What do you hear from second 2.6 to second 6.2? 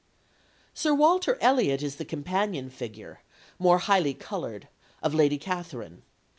figure, more highly coloured, of Lady Catherine.